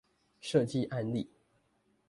[0.41, 1.29] 設計案例